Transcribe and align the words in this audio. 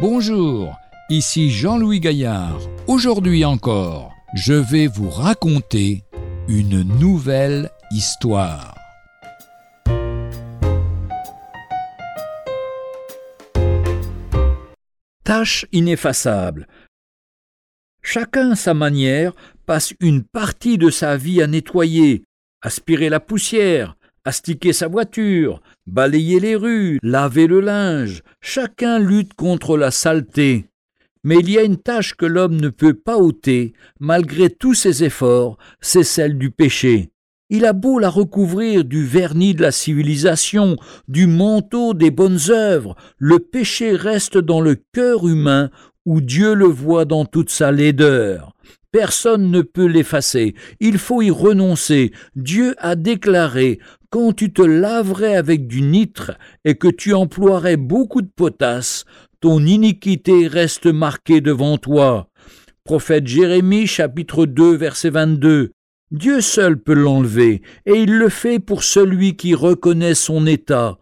Bonjour, 0.00 0.80
ici 1.10 1.50
Jean-Louis 1.50 2.00
Gaillard. 2.00 2.58
Aujourd'hui 2.86 3.44
encore, 3.44 4.14
je 4.32 4.54
vais 4.54 4.86
vous 4.86 5.10
raconter 5.10 6.04
une 6.48 6.82
nouvelle 6.98 7.68
histoire. 7.90 8.74
Tâche 15.22 15.66
ineffaçable. 15.70 16.66
Chacun 18.00 18.52
à 18.52 18.56
sa 18.56 18.72
manière 18.72 19.34
passe 19.66 19.92
une 20.00 20.24
partie 20.24 20.78
de 20.78 20.88
sa 20.88 21.18
vie 21.18 21.42
à 21.42 21.46
nettoyer, 21.46 22.24
aspirer 22.62 23.10
la 23.10 23.20
poussière, 23.20 23.98
astiquer 24.24 24.72
sa 24.72 24.88
voiture, 24.88 25.60
balayer 25.86 26.40
les 26.40 26.56
rues, 26.56 26.98
laver 27.02 27.46
le 27.46 27.60
linge, 27.60 28.22
chacun 28.40 28.98
lutte 28.98 29.34
contre 29.34 29.76
la 29.76 29.90
saleté. 29.90 30.66
Mais 31.22 31.36
il 31.40 31.50
y 31.50 31.58
a 31.58 31.62
une 31.62 31.76
tâche 31.76 32.14
que 32.14 32.26
l'homme 32.26 32.60
ne 32.60 32.70
peut 32.70 32.94
pas 32.94 33.18
ôter, 33.18 33.74
malgré 33.98 34.48
tous 34.48 34.74
ses 34.74 35.04
efforts, 35.04 35.58
c'est 35.80 36.04
celle 36.04 36.38
du 36.38 36.50
péché. 36.50 37.10
Il 37.52 37.64
a 37.66 37.72
beau 37.72 37.98
la 37.98 38.08
recouvrir 38.08 38.84
du 38.84 39.04
vernis 39.04 39.54
de 39.54 39.62
la 39.62 39.72
civilisation, 39.72 40.76
du 41.08 41.26
manteau 41.26 41.94
des 41.94 42.12
bonnes 42.12 42.38
œuvres, 42.48 42.94
le 43.18 43.40
péché 43.40 43.96
reste 43.96 44.38
dans 44.38 44.60
le 44.60 44.76
cœur 44.92 45.26
humain 45.26 45.70
où 46.10 46.20
Dieu 46.20 46.54
le 46.54 46.66
voit 46.66 47.04
dans 47.04 47.24
toute 47.24 47.50
sa 47.50 47.70
laideur. 47.70 48.52
Personne 48.90 49.52
ne 49.52 49.62
peut 49.62 49.86
l'effacer, 49.86 50.56
il 50.80 50.98
faut 50.98 51.22
y 51.22 51.30
renoncer. 51.30 52.10
Dieu 52.34 52.74
a 52.78 52.96
déclaré 52.96 53.78
quand 54.10 54.32
tu 54.32 54.52
te 54.52 54.60
laverais 54.60 55.36
avec 55.36 55.68
du 55.68 55.82
nitre 55.82 56.32
et 56.64 56.74
que 56.74 56.88
tu 56.88 57.14
emploierais 57.14 57.76
beaucoup 57.76 58.22
de 58.22 58.30
potasse, 58.34 59.04
ton 59.38 59.64
iniquité 59.64 60.48
reste 60.48 60.86
marquée 60.86 61.40
devant 61.40 61.78
toi. 61.78 62.28
Prophète 62.82 63.28
Jérémie 63.28 63.86
chapitre 63.86 64.46
2 64.46 64.74
verset 64.74 65.10
22. 65.10 65.70
Dieu 66.10 66.40
seul 66.40 66.76
peut 66.76 66.94
l'enlever, 66.94 67.62
et 67.86 67.92
il 67.92 68.18
le 68.18 68.28
fait 68.28 68.58
pour 68.58 68.82
celui 68.82 69.36
qui 69.36 69.54
reconnaît 69.54 70.14
son 70.14 70.44
état. 70.44 70.98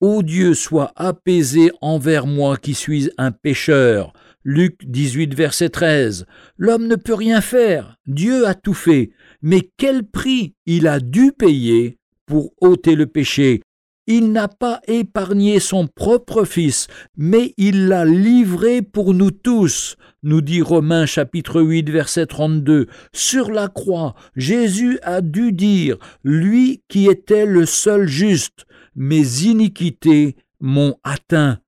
Ô 0.00 0.22
Dieu, 0.22 0.54
sois 0.54 0.92
apaisé 0.94 1.72
envers 1.80 2.28
moi 2.28 2.58
qui 2.58 2.74
suis 2.74 3.10
un 3.18 3.32
pécheur. 3.32 4.12
Luc 4.48 4.84
18 4.86 5.34
verset 5.34 5.70
13. 5.70 6.24
L'homme 6.56 6.86
ne 6.86 6.94
peut 6.94 7.14
rien 7.14 7.40
faire, 7.40 7.96
Dieu 8.06 8.46
a 8.46 8.54
tout 8.54 8.74
fait, 8.74 9.10
mais 9.42 9.68
quel 9.76 10.04
prix 10.04 10.54
il 10.66 10.86
a 10.86 11.00
dû 11.00 11.32
payer 11.32 11.98
pour 12.26 12.52
ôter 12.60 12.94
le 12.94 13.08
péché. 13.08 13.60
Il 14.06 14.30
n'a 14.30 14.46
pas 14.46 14.80
épargné 14.86 15.58
son 15.58 15.88
propre 15.88 16.44
Fils, 16.44 16.86
mais 17.16 17.54
il 17.56 17.88
l'a 17.88 18.04
livré 18.04 18.82
pour 18.82 19.14
nous 19.14 19.32
tous, 19.32 19.96
nous 20.22 20.42
dit 20.42 20.62
Romains 20.62 21.06
chapitre 21.06 21.60
8 21.60 21.90
verset 21.90 22.26
32. 22.26 22.86
Sur 23.12 23.50
la 23.50 23.66
croix, 23.66 24.14
Jésus 24.36 25.00
a 25.02 25.22
dû 25.22 25.50
dire, 25.50 25.96
lui 26.22 26.84
qui 26.86 27.08
était 27.08 27.46
le 27.46 27.66
seul 27.66 28.06
juste, 28.06 28.64
mes 28.94 29.42
iniquités 29.42 30.36
m'ont 30.60 30.94
atteint. 31.02 31.58